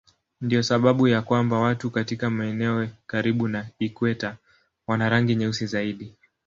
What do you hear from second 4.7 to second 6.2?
wana rangi nyeusi zaidi.